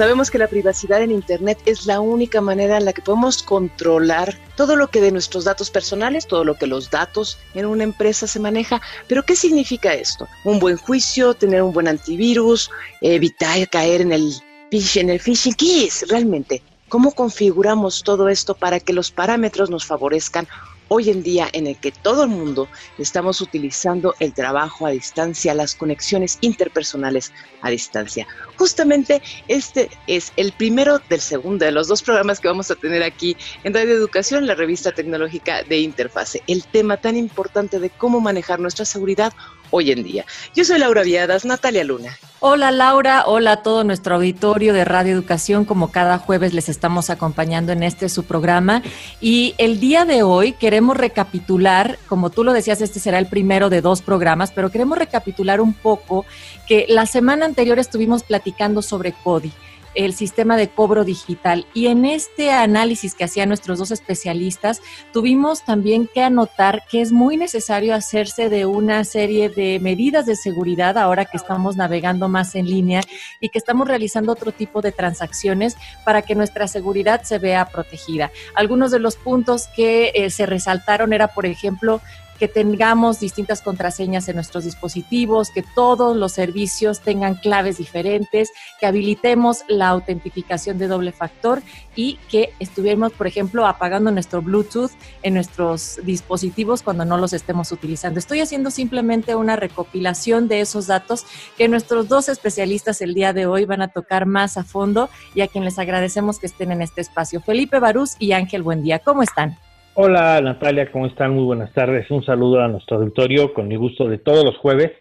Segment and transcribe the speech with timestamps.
[0.00, 4.34] Sabemos que la privacidad en Internet es la única manera en la que podemos controlar
[4.56, 8.26] todo lo que de nuestros datos personales, todo lo que los datos en una empresa
[8.26, 8.80] se maneja.
[9.08, 10.26] Pero ¿qué significa esto?
[10.44, 12.70] Un buen juicio, tener un buen antivirus,
[13.02, 14.32] evitar caer en el
[14.70, 15.52] phishing, en el phishing.
[15.52, 16.62] ¿Qué es realmente?
[16.88, 20.48] ¿Cómo configuramos todo esto para que los parámetros nos favorezcan
[20.92, 25.54] hoy en día en el que todo el mundo estamos utilizando el trabajo a distancia,
[25.54, 27.32] las conexiones interpersonales
[27.62, 28.26] a distancia.
[28.56, 33.04] Justamente este es el primero del segundo de los dos programas que vamos a tener
[33.04, 38.20] aquí en Radio Educación, la revista tecnológica de Interfase, el tema tan importante de cómo
[38.20, 39.32] manejar nuestra seguridad
[39.70, 40.24] hoy en día.
[40.54, 42.18] Yo soy Laura Viadas, Natalia Luna.
[42.42, 47.10] Hola Laura, hola a todo nuestro auditorio de Radio Educación, como cada jueves les estamos
[47.10, 48.82] acompañando en este su programa
[49.20, 53.68] y el día de hoy queremos recapitular, como tú lo decías, este será el primero
[53.68, 56.24] de dos programas, pero queremos recapitular un poco
[56.66, 59.52] que la semana anterior estuvimos platicando sobre CODI
[59.94, 61.66] el sistema de cobro digital.
[61.74, 64.82] Y en este análisis que hacían nuestros dos especialistas,
[65.12, 70.36] tuvimos también que anotar que es muy necesario hacerse de una serie de medidas de
[70.36, 73.02] seguridad ahora que estamos navegando más en línea
[73.40, 78.30] y que estamos realizando otro tipo de transacciones para que nuestra seguridad se vea protegida.
[78.54, 82.00] Algunos de los puntos que eh, se resaltaron era, por ejemplo,
[82.40, 88.86] que tengamos distintas contraseñas en nuestros dispositivos, que todos los servicios tengan claves diferentes, que
[88.86, 91.62] habilitemos la autentificación de doble factor
[91.94, 94.90] y que estuviéramos, por ejemplo, apagando nuestro Bluetooth
[95.22, 98.18] en nuestros dispositivos cuando no los estemos utilizando.
[98.18, 101.26] Estoy haciendo simplemente una recopilación de esos datos
[101.58, 105.42] que nuestros dos especialistas el día de hoy van a tocar más a fondo y
[105.42, 107.42] a quien les agradecemos que estén en este espacio.
[107.42, 109.58] Felipe Barús y Ángel Buendía, ¿cómo están?
[109.94, 111.34] Hola Natalia, ¿cómo están?
[111.34, 112.08] Muy buenas tardes.
[112.12, 114.92] Un saludo a nuestro auditorio con mi gusto de todos los jueves.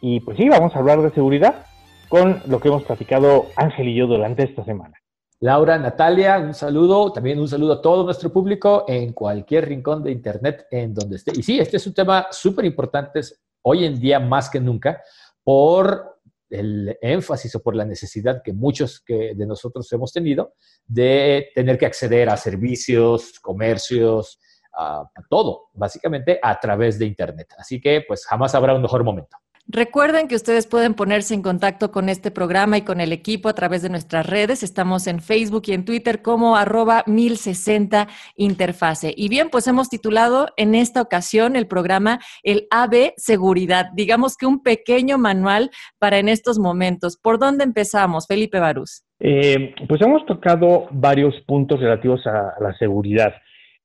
[0.00, 1.66] Y pues sí, vamos a hablar de seguridad
[2.08, 4.94] con lo que hemos platicado Ángel y yo durante esta semana.
[5.40, 10.12] Laura, Natalia, un saludo, también un saludo a todo nuestro público en cualquier rincón de
[10.12, 11.32] Internet en donde esté.
[11.34, 13.20] Y sí, este es un tema súper importante
[13.60, 15.02] hoy en día más que nunca
[15.44, 16.19] por
[16.50, 20.54] el énfasis o por la necesidad que muchos que de nosotros hemos tenido
[20.86, 24.40] de tener que acceder a servicios, comercios,
[24.76, 27.54] a, a todo, básicamente a través de Internet.
[27.56, 29.36] Así que pues jamás habrá un mejor momento.
[29.66, 33.54] Recuerden que ustedes pueden ponerse en contacto con este programa y con el equipo a
[33.54, 34.62] través de nuestras redes.
[34.62, 39.14] Estamos en Facebook y en Twitter como arroba 1060 Interfase.
[39.16, 43.90] Y bien, pues hemos titulado en esta ocasión el programa El AB Seguridad.
[43.94, 47.16] Digamos que un pequeño manual para en estos momentos.
[47.16, 49.04] ¿Por dónde empezamos, Felipe Barús?
[49.20, 53.34] Eh, pues hemos tocado varios puntos relativos a, la seguridad.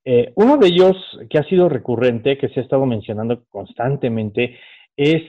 [0.05, 0.95] Eh, uno de ellos
[1.29, 4.57] que ha sido recurrente, que se ha estado mencionando constantemente,
[4.95, 5.21] es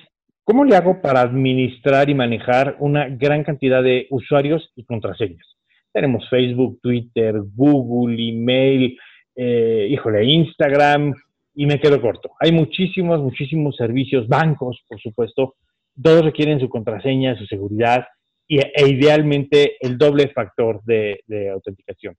[0.47, 5.45] ¿Cómo le hago para administrar y manejar una gran cantidad de usuarios y contraseñas?
[5.93, 8.97] Tenemos Facebook, Twitter, Google, email,
[9.35, 11.15] eh, híjole, Instagram,
[11.53, 12.31] y me quedo corto.
[12.39, 15.56] Hay muchísimos, muchísimos servicios, bancos, por supuesto,
[16.01, 18.06] todos requieren su contraseña, su seguridad
[18.47, 21.19] y, e idealmente el doble factor de,
[21.53, 22.15] autenticación.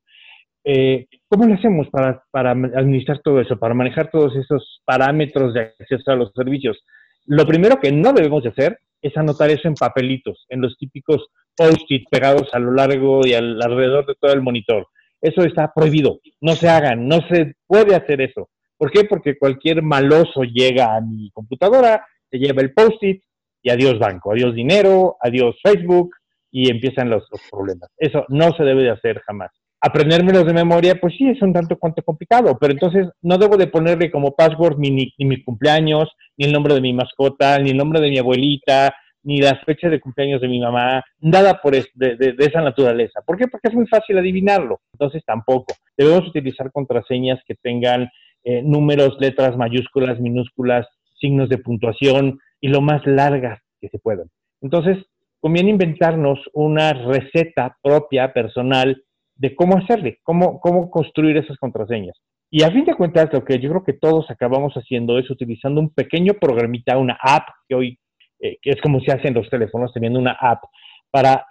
[0.65, 6.11] Eh, ¿Cómo le hacemos para administrar todo eso, para manejar todos esos parámetros de acceso
[6.11, 6.83] a los servicios?
[7.27, 11.27] Lo primero que no debemos de hacer es anotar eso en papelitos, en los típicos
[11.55, 14.87] post-it pegados a lo largo y alrededor de todo el monitor.
[15.21, 16.19] Eso está prohibido.
[16.41, 18.49] No se hagan, no se puede hacer eso.
[18.77, 19.03] ¿Por qué?
[19.03, 23.21] Porque cualquier maloso llega a mi computadora, se lleva el post-it
[23.61, 26.11] y adiós banco, adiós dinero, adiós Facebook
[26.51, 27.89] y empiezan los, los problemas.
[27.97, 31.77] Eso no se debe de hacer jamás aprendérmelos de memoria, pues sí, es un tanto
[31.77, 36.45] cuanto complicado, pero entonces no debo de ponerle como password ni, ni, mi cumpleaños, ni
[36.45, 39.99] el nombre de mi mascota, ni el nombre de mi abuelita, ni las fechas de
[39.99, 43.21] cumpleaños de mi mamá, nada por de, esa naturaleza.
[43.25, 43.47] ¿Por qué?
[43.47, 45.75] Porque es muy fácil adivinarlo, entonces tampoco.
[45.97, 48.09] Debemos utilizar contraseñas que tengan
[48.43, 50.87] eh, números, letras mayúsculas, minúsculas,
[51.19, 54.29] signos de puntuación y lo más largas que se puedan.
[54.61, 54.97] Entonces,
[55.39, 59.03] conviene inventarnos una receta propia, personal,
[59.37, 62.17] de cómo hacerle, cómo, cómo construir esas contraseñas.
[62.49, 65.81] Y a fin de cuentas, lo que yo creo que todos acabamos haciendo es utilizando
[65.81, 67.99] un pequeño programita, una app, que hoy
[68.39, 70.63] eh, es como se hace en los teléfonos, teniendo una app
[71.11, 71.45] para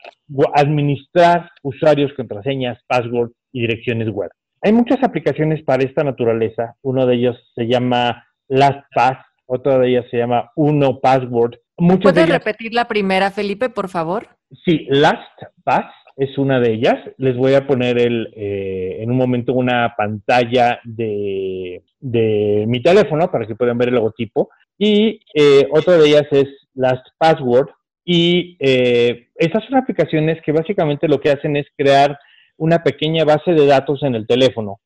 [0.55, 4.31] administrar usuarios, contraseñas, passwords y direcciones web.
[4.63, 6.77] Hay muchas aplicaciones para esta naturaleza.
[6.83, 11.57] Uno de ellos se llama LastPass, otra de ellas se llama Uno Password.
[12.03, 14.29] ¿Puedes repetir la primera, Felipe, por favor?
[14.65, 16.97] Sí, LastPass es una de ellas.
[17.19, 23.47] Les voy a poner el, eh, en un momento una pantalla de, mi teléfono para
[23.47, 24.49] que puedan ver el logotipo.
[24.79, 27.69] Y eh, otra de ellas es LastPassword.
[28.05, 32.19] Y eh, estas son aplicaciones que básicamente lo que hacen es crear
[32.57, 34.81] una pequeña base de datos en el teléfono.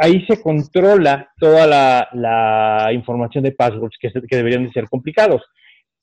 [0.00, 5.42] Ahí se controla toda la, información de passwords que, que deberían de ser complicados.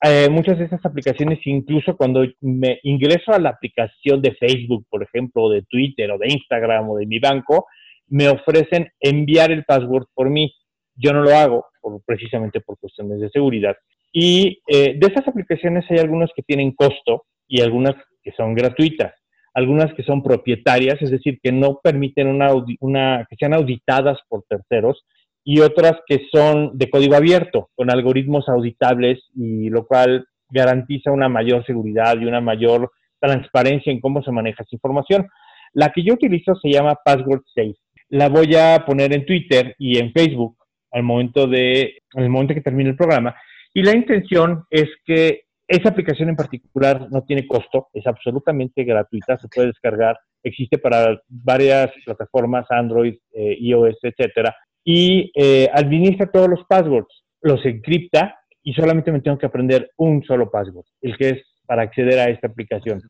[0.04, 5.02] Eh, muchas de estas aplicaciones, incluso cuando me ingreso a la aplicación de Facebook, por
[5.04, 7.66] ejemplo, o de Twitter, o de Instagram, o de mi banco,
[8.08, 10.52] me ofrecen enviar el password por mí.
[10.96, 11.66] Yo no lo hago,
[12.04, 13.76] precisamente por cuestiones de seguridad.
[14.12, 17.94] Y eh, de estas aplicaciones hay algunas que tienen costo y algunas
[18.24, 19.14] que son gratuitas,
[19.54, 22.50] algunas que son propietarias, es decir, que no permiten una,
[22.80, 25.04] una que sean auditadas por terceros
[25.44, 31.28] y otras que son de código abierto, con algoritmos auditables y lo cual garantiza una
[31.28, 32.90] mayor seguridad y una mayor
[33.20, 35.28] transparencia en cómo se maneja esa información.
[35.72, 37.76] La que yo utilizo se llama Password Safe.
[38.10, 40.56] La voy a poner en Twitter y en Facebook
[40.90, 43.34] al momento de, al momento que termine el programa.
[43.72, 49.38] Y la intención es que esa aplicación en particular no tiene costo, es absolutamente gratuita,
[49.38, 56.48] se puede descargar, existe para varias plataformas, Android, eh, iOS, etcétera, y eh, administra todos
[56.48, 61.30] los passwords, los encripta y solamente me tengo que aprender un solo password, el que
[61.30, 63.02] es para acceder a esta aplicación.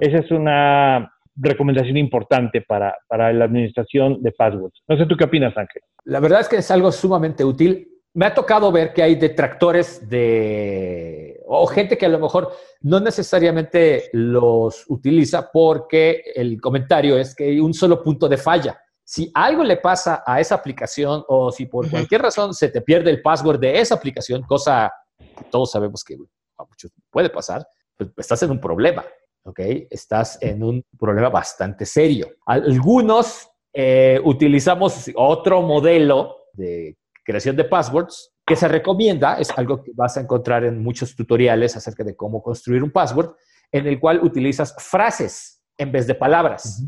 [0.00, 4.82] Esa es una recomendación importante para, para la administración de passwords.
[4.88, 5.82] No sé tú qué opinas, Ángel.
[6.04, 7.88] La verdad es que es algo sumamente útil.
[8.12, 12.50] Me ha tocado ver que hay detractores de, o gente que a lo mejor
[12.82, 18.80] no necesariamente los utiliza porque el comentario es que hay un solo punto de falla
[19.10, 23.10] si algo le pasa a esa aplicación o si por cualquier razón se te pierde
[23.10, 26.14] el password de esa aplicación, cosa que todos sabemos que
[26.56, 27.66] a muchos puede pasar,
[27.96, 29.04] pues estás en un problema,
[29.42, 29.58] ¿ok?
[29.90, 32.28] Estás en un problema bastante serio.
[32.46, 39.90] Algunos eh, utilizamos otro modelo de creación de passwords que se recomienda, es algo que
[39.92, 43.32] vas a encontrar en muchos tutoriales acerca de cómo construir un password,
[43.72, 46.84] en el cual utilizas frases en vez de palabras.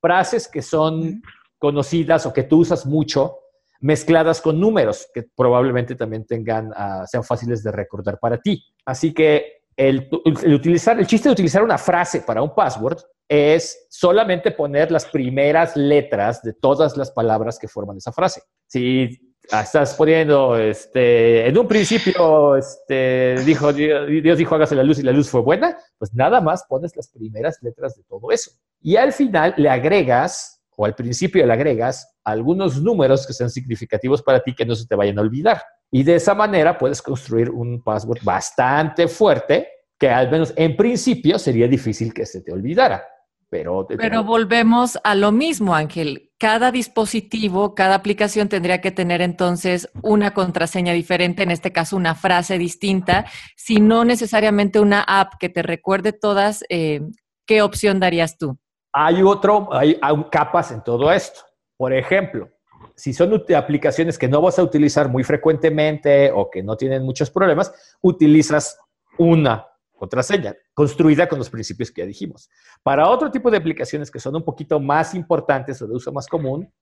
[0.00, 1.20] Frases que son
[1.60, 3.36] conocidas o que tú usas mucho,
[3.80, 8.64] mezcladas con números que probablemente también tengan, ah, sean fáciles de recordar para ti.
[8.84, 10.08] Así que el,
[10.52, 12.98] utilizar, el chiste de utilizar una frase para un password
[13.28, 18.42] es solamente poner las primeras letras de todas las palabras que forman esa frase.
[18.66, 25.02] Si estás poniendo, este, en un principio, este, dijo, Dios dijo, hágase la luz y
[25.02, 28.50] la luz fue buena, pues nada más pones las primeras letras de todo eso.
[28.82, 34.22] Y al final le agregas o al principio le agregas algunos números que sean significativos
[34.22, 35.60] para ti que no se te vayan a olvidar.
[35.90, 39.68] Y de esa manera puedes construir un password bastante fuerte
[39.98, 43.04] que al menos en principio sería difícil que se te olvidara.
[43.50, 46.30] Pero, Pero volvemos a lo mismo, Ángel.
[46.38, 52.14] Cada dispositivo, cada aplicación tendría que tener entonces una contraseña diferente, en este caso una
[52.14, 57.02] frase distinta, si no necesariamente una app que te recuerde todas, eh,
[57.44, 58.56] ¿qué opción darías tú?
[58.92, 61.40] Hay otro, hay, capas en todo esto.
[61.76, 62.48] Por ejemplo,
[62.94, 67.30] si son aplicaciones que no vas a utilizar muy frecuentemente o que no tienen muchos
[67.30, 68.78] problemas, utilizas
[69.18, 69.66] una
[70.00, 72.48] contraseña construida con los principios que ya dijimos.
[72.82, 76.26] Para otro tipo de aplicaciones que son un poquito más importantes o de uso más
[76.26, 76.72] común,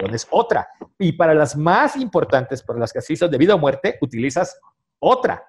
[0.00, 0.66] pones otra.
[0.98, 4.58] Y para las más importantes, para las que así son de vida o muerte, utilizas
[4.98, 5.44] otra.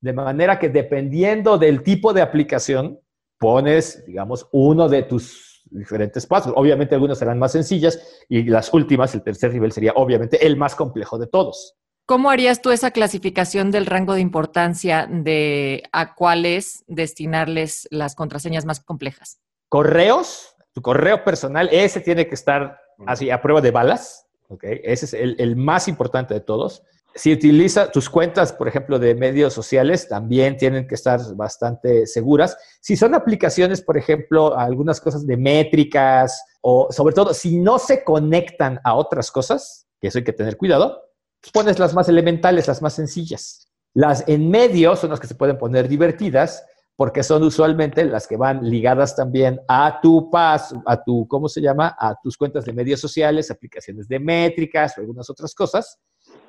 [0.00, 3.00] De manera que dependiendo del tipo de aplicación,
[3.38, 6.52] pones, digamos, uno de tus diferentes pasos.
[6.56, 10.74] Obviamente algunas serán más sencillas y las últimas, el tercer nivel, sería obviamente el más
[10.74, 11.76] complejo de todos.
[12.06, 18.64] ¿Cómo harías tú esa clasificación del rango de importancia de a cuáles destinarles las contraseñas
[18.64, 19.40] más complejas?
[19.68, 24.64] Correos, tu correo personal, ese tiene que estar así a prueba de balas, ¿ok?
[24.64, 26.82] Ese es el, el más importante de todos
[27.18, 32.56] si utiliza tus cuentas, por ejemplo, de medios sociales, también tienen que estar bastante seguras.
[32.80, 38.04] Si son aplicaciones, por ejemplo, algunas cosas de métricas o sobre todo si no se
[38.04, 41.02] conectan a otras cosas, que eso hay que tener cuidado,
[41.40, 43.68] pues pones las más elementales, las más sencillas.
[43.94, 48.36] Las en medio son las que se pueden poner divertidas, porque son usualmente las que
[48.36, 51.96] van ligadas también a tu paz, a tu, ¿cómo se llama?
[51.98, 55.98] A tus cuentas de medios sociales, aplicaciones de métricas o algunas otras cosas,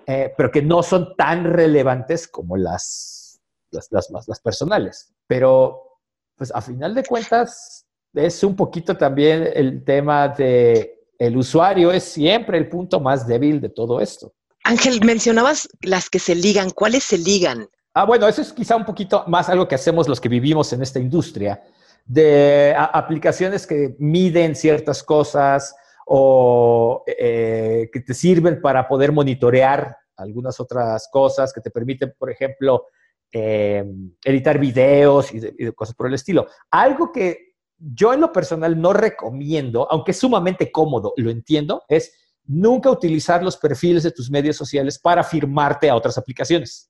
[0.09, 3.39] eh, pero que no son tan relevantes como las,
[3.69, 5.13] las, las, las personales.
[5.27, 5.99] Pero,
[6.35, 7.85] pues a final de cuentas,
[8.15, 13.61] es un poquito también el tema de el usuario es siempre el punto más débil
[13.61, 14.33] de todo esto.
[14.63, 16.71] Ángel, mencionabas las que se ligan.
[16.71, 17.69] ¿Cuáles se ligan?
[17.93, 20.81] Ah, bueno, eso es quizá un poquito más algo que hacemos los que vivimos en
[20.81, 21.61] esta industria,
[22.03, 25.75] de aplicaciones que miden ciertas cosas
[26.07, 32.31] o eh, que te sirven para poder monitorear algunas otras cosas, que te permiten, por
[32.31, 32.85] ejemplo,
[33.31, 33.83] eh,
[34.23, 36.47] editar videos y, y cosas por el estilo.
[36.71, 42.13] Algo que yo en lo personal no recomiendo, aunque es sumamente cómodo, lo entiendo, es
[42.45, 46.89] nunca utilizar los perfiles de tus medios sociales para firmarte a otras aplicaciones.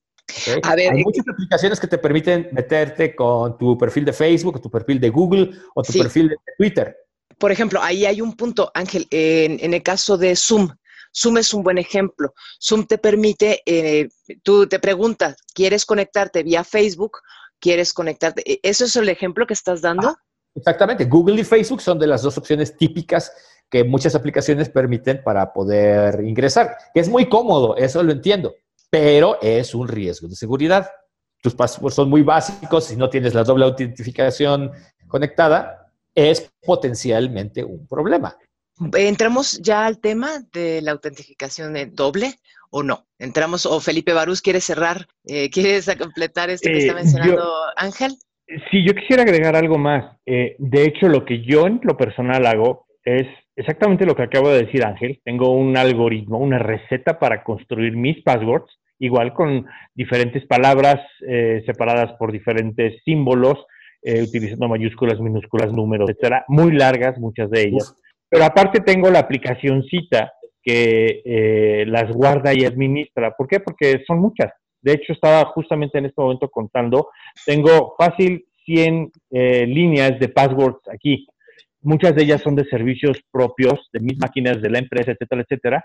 [0.63, 4.99] Hay eh, muchas aplicaciones que te permiten meterte con tu perfil de Facebook, tu perfil
[4.99, 6.95] de Google o tu perfil de Twitter.
[7.37, 10.69] Por ejemplo, ahí hay un punto, Ángel, en, el caso de Zoom.
[11.15, 12.33] Zoom es un buen ejemplo.
[12.61, 14.09] Zoom te permite, eh,
[14.43, 17.19] tú te preguntas, ¿quieres conectarte vía Facebook?
[17.59, 18.43] ¿Quieres conectarte?
[18.49, 20.15] ¿E-, ¿Eso es el ejemplo que estás dando?
[20.55, 21.05] exactamente.
[21.05, 23.31] Google y Facebook son de las dos opciones típicas
[23.69, 28.53] que muchas aplicaciones permiten para poder ingresar, es muy cómodo, eso lo entiendo
[28.89, 30.89] pero es un riesgo de seguridad.
[31.41, 34.71] Tus pasos son muy básicos, si no tienes la doble autentificación
[35.07, 38.37] conectada, es potencialmente un problema.
[38.93, 42.35] ¿Entramos ya al tema de la autentificación doble
[42.69, 43.05] o no?
[43.17, 48.11] ¿Entramos o Felipe Barús quiere cerrar, eh, quieres completar esto que está eh, mencionando Ángel?
[48.71, 50.17] Sí, yo quisiera agregar algo más.
[50.25, 54.49] Eh, de hecho, lo que yo en lo personal hago es exactamente lo que acabo
[54.49, 55.21] de decir Ángel.
[55.23, 62.13] Tengo un algoritmo, una receta para construir mis passwords, igual con diferentes palabras eh, separadas
[62.17, 63.57] por diferentes símbolos,
[64.01, 67.95] eh, utilizando mayúsculas, minúsculas, números, etcétera, muy largas, muchas de ellas.
[68.29, 73.35] Pero aparte tengo la aplicacióncita que eh, las guarda y administra.
[73.35, 73.59] ¿Por qué?
[73.59, 74.51] Porque son muchas.
[74.81, 77.09] De hecho, estaba justamente en este momento contando,
[77.45, 81.25] tengo fácil 100 líneas de passwords aquí
[81.81, 85.83] muchas de ellas son de servicios propios, de mis máquinas, de la empresa, etcétera, etcétera,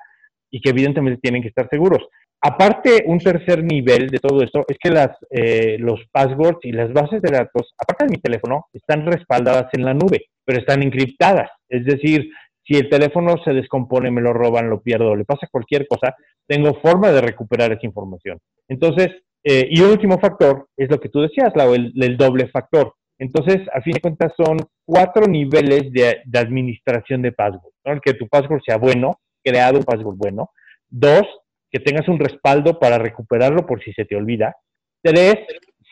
[0.51, 2.07] y que evidentemente tienen que estar seguros.
[2.47, 6.93] Aparte, un tercer nivel de todo esto es que las, eh, los passwords y las
[6.93, 11.49] bases de datos, aparte de mi teléfono, están respaldadas en la nube, pero están encriptadas.
[11.71, 12.29] Es decir,
[12.63, 16.15] si el teléfono se descompone, me lo roban, lo pierdo, le pasa cualquier cosa,
[16.47, 18.39] tengo forma de recuperar esa información.
[18.69, 19.09] Entonces,
[19.43, 22.93] eh, y un último factor es lo que tú decías, Lau, el, doble factor.
[23.19, 27.73] Entonces, a fin de cuentas, son cuatro niveles de, administración de password.
[28.05, 30.51] Que tu password sea bueno, creado un password bueno.
[30.91, 31.27] Dos,
[31.75, 34.55] que tengas un respaldo para recuperarlo por si se te olvida.
[35.03, 35.35] Tres,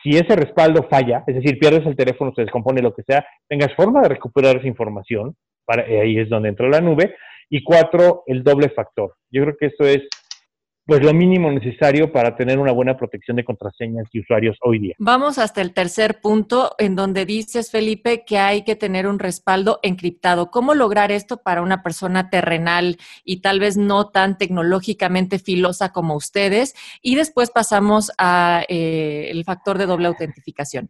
[0.01, 3.75] si ese respaldo falla, es decir, pierdes el teléfono, se descompone, lo que sea, tengas
[3.75, 5.35] forma de recuperar esa información.
[5.65, 7.13] Para, ahí es donde entra la nube.
[7.49, 9.15] Y cuatro, el doble factor.
[9.29, 10.03] Yo creo que esto es
[10.85, 14.95] pues lo mínimo necesario para tener una buena protección de contraseñas y usuarios hoy día.
[14.99, 19.79] Vamos hasta el tercer punto en donde dices, Felipe, que hay que tener un respaldo
[19.81, 20.51] encriptado.
[20.51, 26.15] ¿Cómo lograr esto para una persona terrenal y tal vez no tan tecnológicamente filosa como
[26.15, 26.75] ustedes?
[27.01, 30.89] Y después pasamos a eh, el factor de doble autentificación.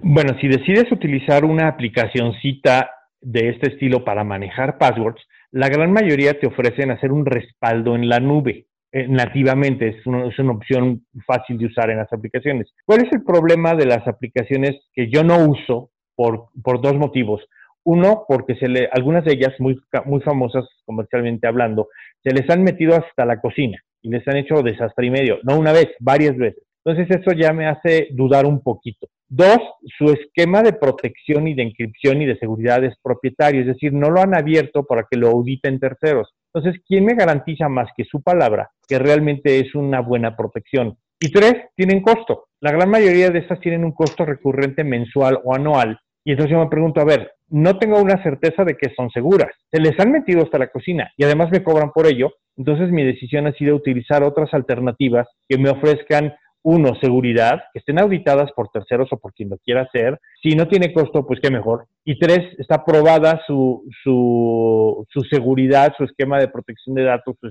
[0.00, 6.38] Bueno, si decides utilizar una aplicacióncita de este estilo para manejar passwords, la gran mayoría
[6.38, 8.66] te ofrecen hacer un respaldo en la nube.
[8.96, 12.72] Eh, nativamente, es una, es una, opción fácil de usar en las aplicaciones.
[12.86, 17.42] ¿Cuál es el problema de las aplicaciones que yo no uso por, por dos motivos?
[17.82, 21.88] Uno, porque se le, algunas de ellas, muy, muy famosas comercialmente hablando,
[22.22, 25.58] se les han metido hasta la cocina y les han hecho desastre y medio, no
[25.58, 26.62] una vez, varias veces.
[26.84, 29.08] Entonces eso ya me hace dudar un poquito.
[29.26, 29.58] Dos,
[29.98, 34.08] su esquema de protección y de encripción y de seguridad es propietario, es decir, no
[34.08, 36.32] lo han abierto para que lo auditen terceros.
[36.54, 40.96] Entonces, ¿quién me garantiza más que su palabra que realmente es una buena protección?
[41.20, 42.46] Y tres, tienen costo.
[42.60, 45.98] La gran mayoría de estas tienen un costo recurrente mensual o anual.
[46.24, 49.50] Y entonces yo me pregunto, a ver, no tengo una certeza de que son seguras.
[49.70, 52.32] Se les han metido hasta la cocina y además me cobran por ello.
[52.56, 57.98] Entonces mi decisión ha sido utilizar otras alternativas que me ofrezcan uno, seguridad, que estén
[57.98, 60.18] auditadas por terceros o por quien lo quiera hacer.
[60.42, 61.86] Si no tiene costo, pues qué mejor.
[62.06, 67.50] Y tres, está probada su, su, seguridad, su esquema de protección de datos, su,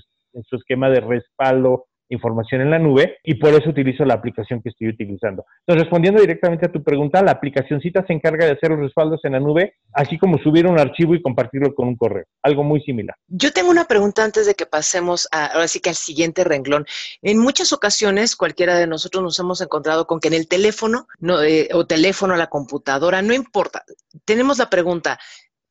[0.49, 4.69] su esquema de respaldo información en la nube y por eso utilizo la aplicación que
[4.69, 5.45] estoy utilizando.
[5.61, 9.33] Entonces, respondiendo directamente a tu pregunta, la aplicacióncita se encarga de hacer los respaldos en
[9.33, 13.15] la nube, así como subir un archivo y compartirlo con un correo, algo muy similar.
[13.27, 16.85] Yo tengo una pregunta antes de que pasemos a, ahora sí que al siguiente renglón.
[17.21, 21.41] En muchas ocasiones, cualquiera de nosotros nos hemos encontrado con que en el teléfono no,
[21.41, 23.83] eh, o teléfono, la computadora, no importa,
[24.25, 25.19] tenemos la pregunta,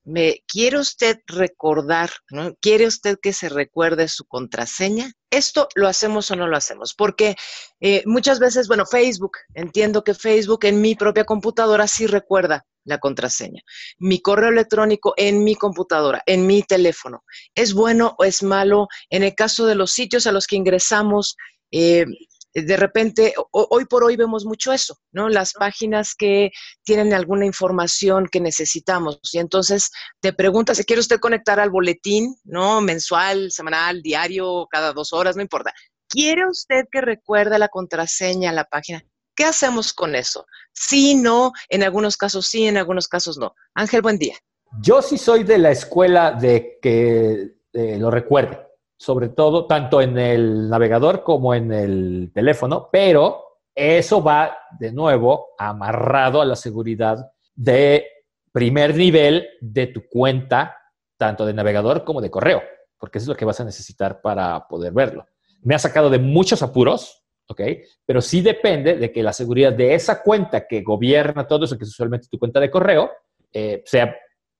[0.04, 2.54] ¿Me quiere usted recordar, ¿no?
[2.60, 5.12] ¿Quiere usted que se recuerde su contraseña?
[5.30, 6.92] ¿Esto lo hacemos o no lo hacemos?
[6.94, 7.36] Porque
[7.80, 12.98] eh, muchas veces, bueno, Facebook, entiendo que Facebook en mi propia computadora sí recuerda la
[12.98, 13.62] contraseña.
[13.98, 17.22] Mi correo electrónico en mi computadora, en mi teléfono.
[17.54, 18.88] ¿Es bueno o es malo?
[19.08, 21.36] En el caso de los sitios a los que ingresamos,
[21.70, 22.06] eh,
[22.54, 25.28] de repente, hoy por hoy vemos mucho eso, ¿no?
[25.28, 26.50] Las páginas que
[26.84, 29.20] tienen alguna información que necesitamos.
[29.32, 29.90] Y entonces
[30.20, 32.80] te preguntas, ¿se quiere usted conectar al boletín, ¿no?
[32.80, 35.72] Mensual, semanal, diario, cada dos horas, no importa.
[36.08, 39.02] ¿Quiere usted que recuerde la contraseña a la página?
[39.34, 40.44] ¿Qué hacemos con eso?
[40.72, 43.54] Sí, no, en algunos casos sí, en algunos casos no.
[43.74, 44.36] Ángel, buen día.
[44.82, 48.71] Yo sí soy de la escuela de que eh, lo recuerde
[49.02, 55.48] sobre todo tanto en el navegador como en el teléfono, pero eso va de nuevo
[55.58, 58.06] amarrado a la seguridad de
[58.52, 60.76] primer nivel de tu cuenta,
[61.16, 62.62] tanto de navegador como de correo,
[62.96, 65.26] porque eso es lo que vas a necesitar para poder verlo.
[65.62, 67.60] Me ha sacado de muchos apuros, ¿ok?
[68.06, 71.82] Pero sí depende de que la seguridad de esa cuenta que gobierna todo eso, que
[71.82, 73.10] es usualmente tu cuenta de correo,
[73.52, 74.14] eh, sea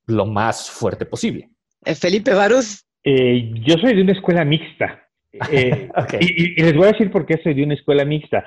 [0.07, 1.49] lo más fuerte posible.
[1.85, 4.99] Eh, Felipe Baruz, eh, yo soy de una escuela mixta.
[5.51, 5.89] Eh,
[6.21, 8.45] y, les voy a decir por qué soy de una escuela mixta.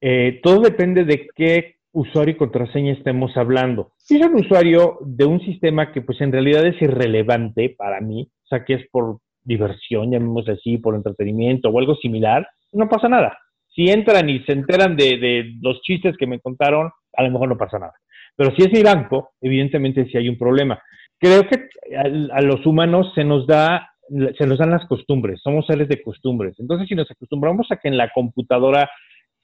[0.00, 3.92] Eh, todo depende de qué usuario y contraseña estemos hablando.
[3.98, 8.30] Si es un usuario de un sistema que pues en realidad es irrelevante para mí,
[8.44, 13.08] o sea que es por diversión, llamémoslo así, por entretenimiento o algo similar, no pasa
[13.08, 13.38] nada.
[13.74, 17.48] Si entran y se enteran de, de los chistes que me contaron, a lo mejor
[17.48, 17.92] no pasa nada.
[18.36, 20.82] Pero si es mi banco, evidentemente sí hay un problema.
[21.18, 23.91] Creo que a, a los humanos se nos da
[24.38, 26.54] se nos dan las costumbres, somos seres de costumbres.
[26.58, 28.90] Entonces, si nos acostumbramos a que en la computadora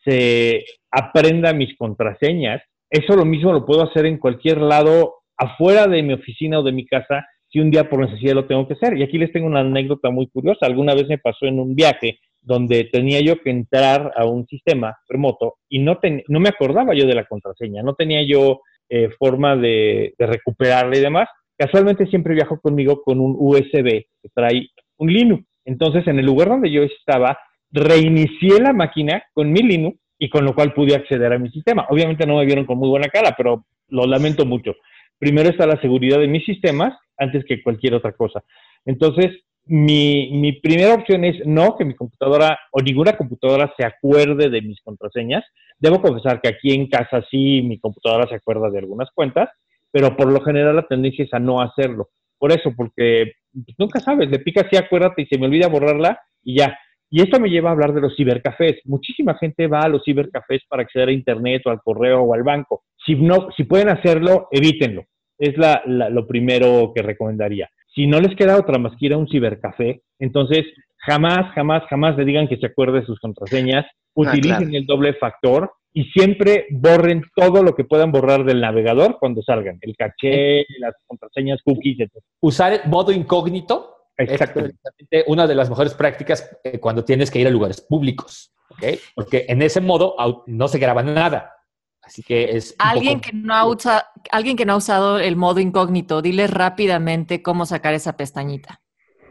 [0.05, 6.03] se aprenda mis contraseñas, eso lo mismo lo puedo hacer en cualquier lado afuera de
[6.03, 8.97] mi oficina o de mi casa si un día por necesidad lo tengo que hacer.
[8.97, 10.67] Y aquí les tengo una anécdota muy curiosa.
[10.67, 14.97] Alguna vez me pasó en un viaje donde tenía yo que entrar a un sistema
[15.09, 19.57] remoto y no, no me acordaba yo de la contraseña, no tenía yo eh, forma
[19.57, 21.29] de, de recuperarla y demás.
[21.59, 25.45] Casualmente siempre viajo conmigo con un USB que trae un Linux.
[25.65, 27.37] Entonces, en el lugar donde yo estaba,
[27.71, 31.87] reinicié la máquina con mi Linux y con lo cual pude acceder a mi sistema.
[31.91, 34.75] Obviamente no me vieron con muy buena cara, pero lo lamento mucho.
[35.19, 38.43] Primero está la seguridad de mis sistemas antes que cualquier otra cosa.
[38.85, 39.33] Entonces,
[39.65, 44.63] mi, mi, primera opción es no que mi computadora o ninguna computadora se acuerde de
[44.63, 45.45] mis contraseñas.
[45.79, 49.51] Debo confesar que aquí en casa sí mi computadora se acuerda de algunas cuentas,
[49.91, 52.09] pero por lo general la tendencia es a no hacerlo.
[52.39, 56.21] Por eso, porque pues, nunca sabes, le pica así, acuérdate y se me olvida borrarla
[56.43, 56.79] y ya.
[57.11, 58.81] Y esto me lleva a hablar de los cibercafés.
[58.85, 62.43] Muchísima gente va a los cibercafés para acceder a internet o al correo o al
[62.43, 62.85] banco.
[63.05, 65.05] Si no, si pueden hacerlo, evítenlo.
[65.39, 67.71] Es la, lo primero que recomendaría.
[67.95, 70.65] Si no les queda otra más que ir a un cibercafé, entonces
[70.99, 73.87] jamás, jamás, jamás le digan que se acuerde de sus contraseñas.
[73.87, 79.19] Ah, Utilicen el doble factor y siempre borren todo lo que puedan borrar del navegador
[79.19, 82.13] cuando salgan, el caché, las contraseñas, cookies, etc.
[82.41, 84.79] Usar el modo incógnito Exactamente.
[85.11, 88.99] es una de las mejores prácticas eh, cuando tienes que ir a lugares públicos, ¿okay?
[89.15, 91.55] porque en ese modo no se graba nada.
[92.03, 95.61] Así que es alguien que no ha usado, alguien que no ha usado el modo
[95.61, 98.81] incógnito, dile rápidamente cómo sacar esa pestañita.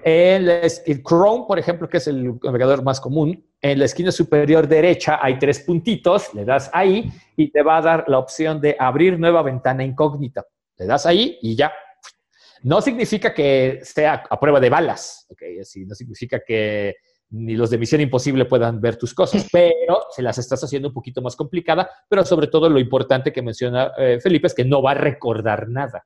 [0.04, 4.68] El, el Chrome, por ejemplo, que es el navegador más común, en la esquina superior
[4.68, 8.76] derecha hay tres puntitos, le das ahí y te va a dar la opción de
[8.80, 10.46] abrir nueva ventana incógnita.
[10.78, 11.74] Le das ahí y ya.
[12.64, 15.60] No significa que sea a prueba de balas, ¿okay?
[15.60, 16.96] Así, no significa que
[17.30, 20.94] ni los de Misión Imposible puedan ver tus cosas, pero se las estás haciendo un
[20.94, 24.82] poquito más complicada, pero sobre todo lo importante que menciona eh, Felipe es que no
[24.82, 26.06] va a recordar nada.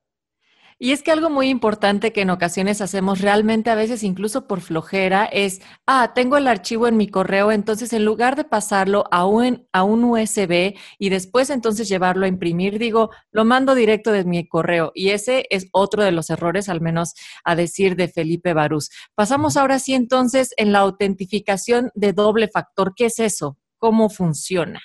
[0.84, 4.62] Y es que algo muy importante que en ocasiones hacemos realmente a veces incluso por
[4.62, 9.28] flojera es, ah, tengo el archivo en mi correo, entonces en lugar de pasarlo a
[9.28, 14.24] un, a un USB y después entonces llevarlo a imprimir, digo, lo mando directo de
[14.24, 14.92] mi correo.
[14.96, 17.14] Y ese es otro de los errores, al menos
[17.44, 18.90] a decir de Felipe Barús.
[19.14, 22.94] Pasamos ahora sí entonces en la autentificación de doble factor.
[22.96, 23.56] ¿Qué es eso?
[23.78, 24.82] ¿Cómo funciona?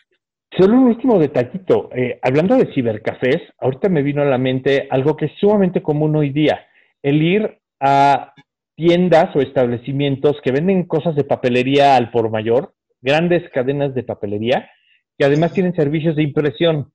[0.59, 1.91] Solo un último detallito.
[1.95, 6.17] Eh, hablando de cibercafés, ahorita me vino a la mente algo que es sumamente común
[6.17, 6.67] hoy día.
[7.03, 8.33] El ir a
[8.75, 14.71] tiendas o establecimientos que venden cosas de papelería al por mayor, grandes cadenas de papelería
[15.19, 16.93] que además tienen servicios de impresión.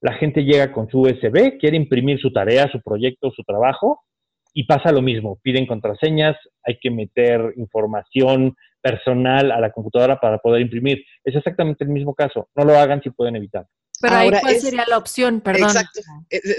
[0.00, 4.02] La gente llega con su USB, quiere imprimir su tarea, su proyecto, su trabajo,
[4.52, 5.38] y pasa lo mismo.
[5.42, 11.04] Piden contraseñas, hay que meter información personal a la computadora para poder imprimir.
[11.24, 12.48] Es exactamente el mismo caso.
[12.54, 13.66] No lo hagan si pueden evitar.
[14.00, 15.40] Pero ahí, ¿cuál sería la opción?
[15.42, 15.64] Perdón.
[15.64, 16.00] Exacto.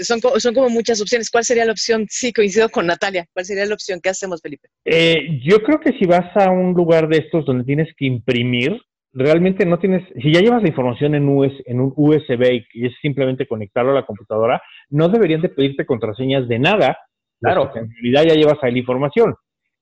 [0.02, 1.28] Son, son, como muchas opciones.
[1.28, 2.06] ¿Cuál sería la opción?
[2.08, 3.26] Sí, coincido con Natalia.
[3.32, 4.00] ¿Cuál sería la opción?
[4.00, 4.68] ¿Qué hacemos, Felipe?
[4.84, 8.80] Eh, yo creo que si vas a un lugar de estos donde tienes que imprimir,
[9.12, 13.48] realmente no tienes, si ya llevas la información en, en un USB y es simplemente
[13.48, 16.96] conectarlo a la computadora, no deberían de pedirte contraseñas de nada.
[17.42, 17.70] Claro.
[17.74, 19.34] En realidad ya llevas ahí la información.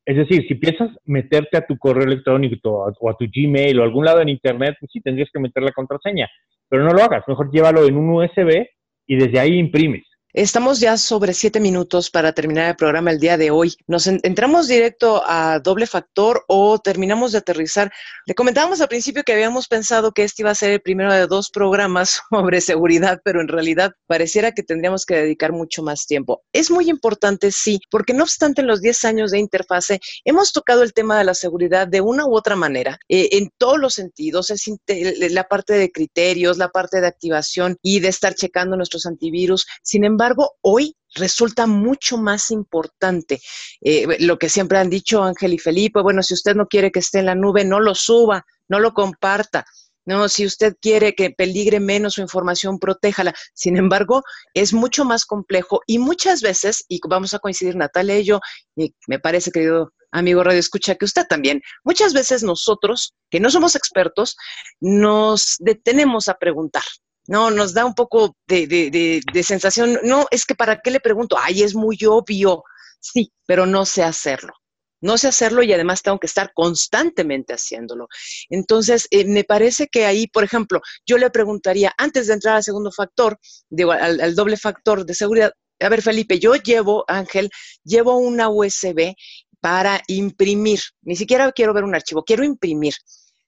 [0.04, 3.84] Es decir, si piensas meterte a tu correo electrónico o a tu Gmail o a
[3.84, 6.28] algún lado en Internet, pues sí, tendrías que meter la contraseña
[6.70, 8.64] pero no lo hagas, mejor llévalo en un USB
[9.06, 10.04] y desde ahí imprimes.
[10.32, 13.74] Estamos ya sobre siete minutos para terminar el programa el día de hoy.
[13.88, 17.90] ¿Nos entramos directo a doble factor o terminamos de aterrizar?
[18.26, 21.26] Le comentábamos al principio que habíamos pensado que este iba a ser el primero de
[21.26, 26.42] dos programas sobre seguridad, pero en realidad pareciera que tendríamos que dedicar mucho más tiempo.
[26.52, 30.84] Es muy importante, sí, porque no obstante en los 10 años de interfase hemos tocado
[30.84, 34.50] el tema de la seguridad de una u otra manera, eh, en todos los sentidos,
[34.50, 39.66] es la parte de criterios, la parte de activación y de estar checando nuestros antivirus.
[39.82, 43.40] Sin embargo, embargo, hoy resulta mucho más importante.
[43.80, 46.98] Eh, lo que siempre han dicho Ángel y Felipe, bueno, si usted no quiere que
[46.98, 49.64] esté en la nube, no lo suba, no lo comparta.
[50.04, 53.34] No, si usted quiere que peligre menos su información, protéjala.
[53.54, 54.22] Sin embargo,
[54.54, 58.40] es mucho más complejo y muchas veces, y vamos a coincidir Natalia y yo,
[58.76, 63.50] y me parece, querido amigo Radio Escucha, que usted también, muchas veces nosotros, que no
[63.50, 64.36] somos expertos,
[64.80, 66.82] nos detenemos a preguntar.
[67.30, 71.62] No, nos da un poco de, sensación, no, es que para qué le pregunto, ay,
[71.62, 72.64] es muy obvio,
[72.98, 74.52] sí, pero no sé hacerlo.
[75.00, 78.08] No sé hacerlo y además tengo que estar constantemente haciéndolo.
[78.48, 82.64] Entonces, eh, me parece que ahí, por ejemplo, yo le preguntaría, antes de entrar al
[82.64, 83.38] segundo factor,
[83.68, 87.48] digo, al, al doble factor de seguridad, a ver, Felipe, yo llevo, Ángel,
[87.84, 89.14] llevo una USB
[89.60, 90.80] para imprimir.
[91.02, 92.94] Ni siquiera quiero ver un archivo, quiero imprimir.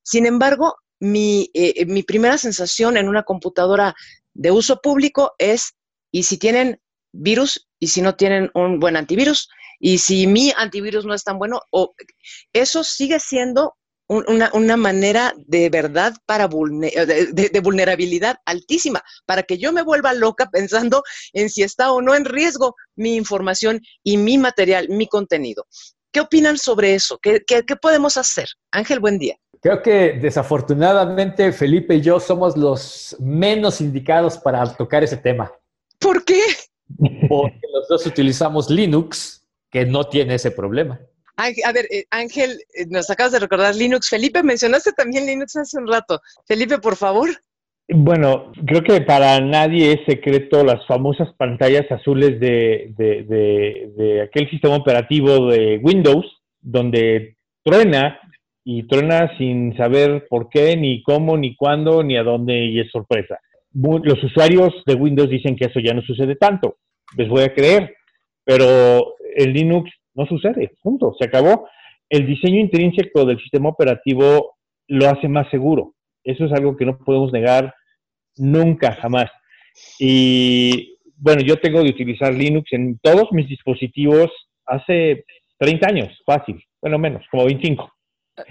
[0.05, 3.93] Sin embargo, mi, eh, mi primera sensación en una computadora
[4.35, 5.75] de uso público es,
[6.13, 7.69] ¿y si tienen virus?
[7.81, 9.49] ¿Y si no tienen un buen antivirus?
[9.81, 11.61] ¿Y si mi antivirus no es tan bueno?
[11.71, 11.93] O,
[12.53, 13.75] eso sigue siendo
[14.07, 21.03] una, manera de verdad para de, vulnerabilidad altísima, para que yo me vuelva loca pensando
[21.33, 25.67] en si está o no en riesgo mi información y mi material, mi contenido.
[26.13, 27.19] ¿Qué opinan sobre eso?
[27.19, 27.43] qué
[27.81, 28.47] podemos hacer?
[28.71, 29.37] Ángel, buen día.
[29.63, 35.53] Creo que desafortunadamente Felipe y yo somos los menos indicados para tocar ese tema.
[36.01, 36.41] ¿Por qué?
[37.29, 40.99] Porque los dos utilizamos Linux, que no tiene ese problema.
[41.37, 44.09] A ver, eh, Ángel, eh, nos acabas de recordar Linux.
[44.09, 46.21] Felipe, mencionaste también Linux hace un rato.
[46.45, 47.31] Felipe, por favor.
[47.89, 54.75] Bueno, creo que para nadie es secreto las famosas pantallas azules de, de aquel sistema
[54.75, 56.27] operativo de Windows,
[56.61, 58.19] donde truena
[58.65, 62.91] y truena sin saber por qué, ni cómo, ni cuándo, ni a dónde, y es
[62.91, 63.39] sorpresa.
[63.73, 66.77] Los usuarios de Windows dicen que eso ya no sucede tanto.
[67.17, 67.97] Les voy a creer,
[68.45, 71.69] pero en Linux no sucede, punto, se acabó.
[72.09, 74.57] El diseño intrínseco del sistema operativo
[74.89, 75.95] lo hace más seguro.
[76.23, 77.75] Eso es algo que no podemos negar
[78.37, 79.31] nunca, jamás.
[79.99, 84.31] Y bueno, yo tengo de utilizar Linux en todos mis dispositivos
[84.67, 85.25] hace
[85.59, 87.91] 30 años, fácil, bueno, menos, como 25.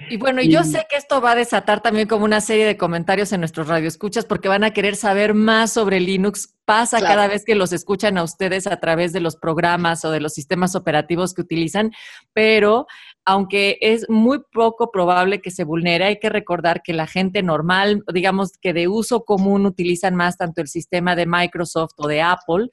[0.10, 3.32] Y bueno, yo sé que esto va a desatar también como una serie de comentarios
[3.34, 6.54] en nuestros radioescuchas porque van a querer saber más sobre Linux.
[6.66, 10.22] Pasa cada vez que los escuchan a ustedes a través de los programas o de
[10.22, 11.92] los sistemas operativos que utilizan,
[12.32, 12.86] pero
[13.26, 18.04] aunque es muy poco probable que se vulnere, hay que recordar que la gente normal,
[18.14, 22.70] digamos que de uso común, utilizan más tanto el sistema de Microsoft o de Apple.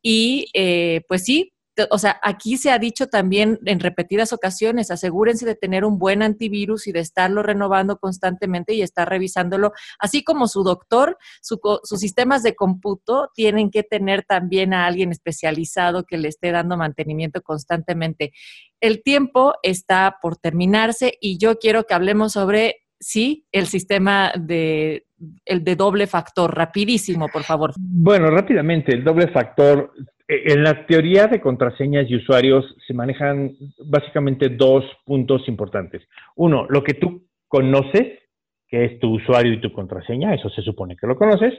[0.00, 1.53] Y eh, pues sí,
[1.90, 6.22] o sea, aquí se ha dicho también en repetidas ocasiones, asegúrense de tener un buen
[6.22, 12.42] antivirus y de estarlo renovando constantemente y estar revisándolo, así como su doctor, sus sistemas
[12.42, 18.32] de cómputo tienen que tener también a alguien especializado que le esté dando mantenimiento constantemente.
[18.80, 25.06] El tiempo está por terminarse y yo quiero que hablemos sobre sí, el sistema de,
[25.44, 27.72] el de doble factor, rapidísimo, por favor.
[27.78, 29.92] Bueno, rápidamente, el doble factor
[30.28, 33.52] en la teoría de contraseñas y usuarios se manejan
[33.84, 36.02] básicamente dos puntos importantes.
[36.36, 38.20] Uno, lo que tú conoces,
[38.66, 41.54] que es tu usuario y tu contraseña, eso se supone que lo conoces.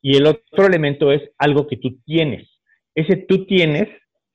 [0.00, 2.48] Y el otro elemento es algo que tú tienes.
[2.94, 3.88] Ese tú tienes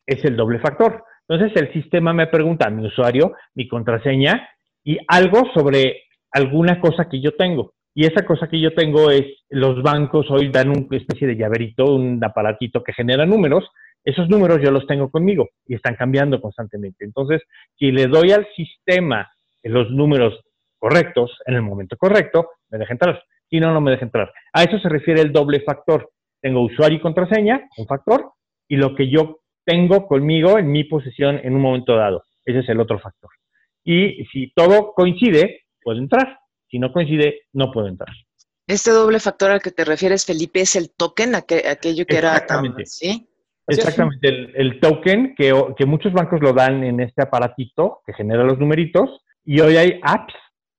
[0.06, 1.04] es el doble factor.
[1.28, 4.50] Entonces el sistema me pregunta mi usuario, mi contraseña
[4.84, 7.74] y algo sobre alguna cosa que yo tengo.
[7.94, 11.94] Y esa cosa que yo tengo es, los bancos hoy dan una especie de llaverito,
[11.94, 13.70] un aparatito que genera números.
[14.04, 17.04] Esos números yo los tengo conmigo y están cambiando constantemente.
[17.06, 17.42] Entonces,
[17.78, 19.30] si le doy al sistema
[19.64, 20.40] los números
[20.80, 23.22] correctos en el momento correcto, me deja entrar.
[23.50, 24.32] Si no, no me deja entrar.
[24.54, 26.10] A eso se refiere el doble factor.
[26.42, 28.32] Tengo usuario y contraseña, un factor,
[28.68, 32.24] y lo que yo tengo conmigo en mi posesión en un momento dado.
[32.46, 33.30] Ese es el otro factor.
[33.84, 36.41] Y si todo coincide, puedo entrar.
[36.72, 38.16] Si no coincide, no puedo entrar.
[38.66, 42.32] Este doble factor al que te refieres, Felipe, es el token, aquello que era...
[42.32, 42.86] Exactamente.
[42.86, 43.28] ¿sí?
[43.68, 48.58] Exactamente, el, token que, que, muchos bancos lo dan en este aparatito que genera los
[48.60, 49.10] numeritos
[49.46, 50.34] y hoy hay apps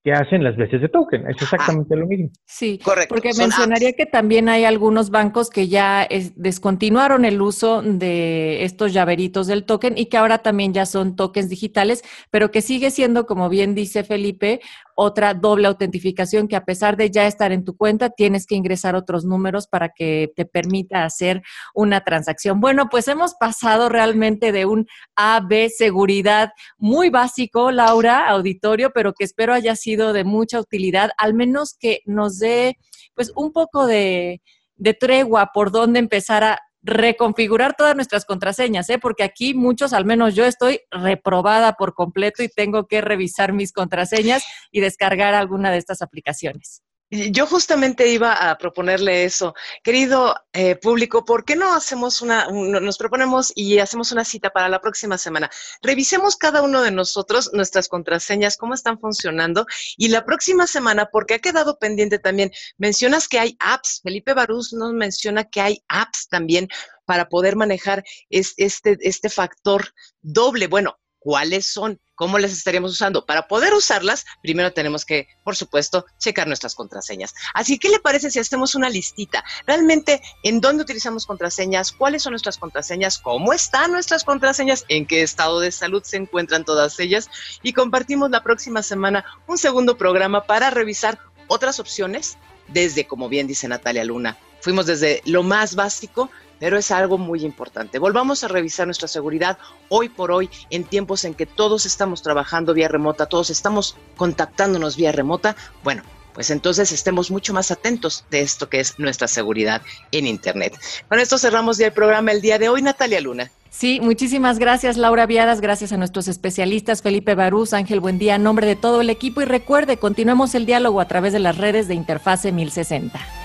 [0.05, 1.29] que hacen las veces de token.
[1.31, 2.31] Es exactamente lo mismo.
[2.45, 3.15] Sí, correcto.
[3.15, 9.47] Porque mencionaría que también hay algunos bancos que ya descontinuaron el uso de estos llaveritos
[9.47, 13.49] del token y que ahora también ya son tokens digitales, pero que sigue siendo, como
[13.49, 14.61] bien dice Felipe,
[14.97, 18.95] otra doble autentificación que a pesar de ya estar en tu cuenta, tienes que ingresar
[18.95, 21.43] otros números para que te permita hacer
[21.75, 22.61] una transacción.
[22.61, 29.25] Bueno, pues hemos pasado realmente de un AB seguridad muy básico, Laura, auditorio, pero que
[29.25, 32.79] espero haya sido de mucha utilidad, al menos que nos dé
[33.15, 34.41] pues un poco de,
[34.77, 38.99] de tregua por dónde empezar a reconfigurar todas nuestras contraseñas, ¿eh?
[38.99, 43.73] porque aquí muchos, al menos yo estoy reprobada por completo y tengo que revisar mis
[43.73, 46.83] contraseñas y descargar alguna de estas aplicaciones.
[47.15, 49.55] Yo justamente iba a proponerle eso.
[49.85, 54.71] Querido eh, público, ¿por qué no hacemos una, nos proponemos y hacemos una cita para
[54.71, 55.51] la próxima semana?
[55.83, 59.67] Revisemos cada uno de nosotros nuestras contraseñas, cómo están funcionando.
[59.99, 64.01] Y la próxima semana, porque ha quedado pendiente también, mencionas que hay apps.
[64.03, 66.69] Felipe Barús nos menciona que hay apps también
[67.05, 70.67] para poder manejar este, este factor doble.
[70.67, 72.01] Bueno, ¿cuáles son?
[72.15, 73.27] ¿Cómo las estaríamos usando?
[73.27, 77.35] Para poder usarlas, primero tenemos que, por supuesto, checar nuestras contraseñas.
[77.55, 79.45] Así que, ¿qué le parece si hacemos una listita?
[79.67, 81.91] Realmente, ¿en dónde utilizamos contraseñas?
[81.91, 83.19] ¿Cuáles son nuestras contraseñas?
[83.19, 84.85] ¿Cómo están nuestras contraseñas?
[84.89, 87.29] ¿En qué estado de salud se encuentran todas ellas?
[87.63, 93.47] Y compartimos la próxima semana un segundo programa para revisar otras opciones desde, como bien
[93.47, 96.31] dice Natalia Luna, fuimos desde lo más básico
[96.63, 97.99] pero es algo muy importante.
[97.99, 102.73] Volvamos a revisar nuestra seguridad hoy por hoy en tiempos en que todos estamos trabajando
[102.73, 105.57] vía remota, todos estamos contactándonos vía remota.
[105.83, 110.79] Bueno, pues entonces estemos mucho más atentos de esto que es nuestra seguridad en Internet.
[111.09, 113.51] Con esto cerramos ya el programa el día de hoy, Natalia Luna.
[113.71, 118.69] Sí, muchísimas gracias Laura Viadas, gracias a nuestros especialistas Felipe Barús, Ángel Buendía, en nombre
[118.69, 121.95] de todo el equipo y recuerde, continuemos el diálogo a través de las redes de
[121.95, 123.42] Interfase 1060.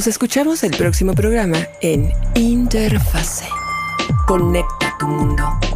[0.00, 3.44] Nos escuchamos el próximo programa en Interfase.
[4.26, 5.69] Conecta tu mundo.